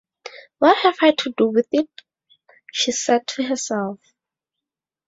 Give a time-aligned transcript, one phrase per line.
[0.57, 1.87] “What have I to do with it?”
[2.73, 3.99] she said to herself.